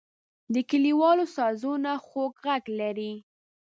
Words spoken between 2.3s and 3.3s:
غږ لري.